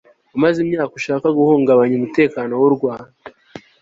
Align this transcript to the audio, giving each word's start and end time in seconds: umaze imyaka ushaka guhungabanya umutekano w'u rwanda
umaze 0.37 0.57
imyaka 0.65 0.93
ushaka 0.99 1.27
guhungabanya 1.37 1.95
umutekano 1.99 2.53
w'u 2.61 2.71
rwanda 2.75 3.15